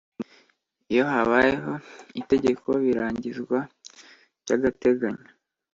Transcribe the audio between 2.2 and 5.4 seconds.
itegeko birangizwa by’agateganyo